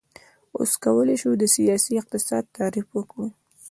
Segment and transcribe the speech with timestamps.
[0.57, 3.25] اوس کولی شو د سیاسي اقتصاد تعریف وکړو.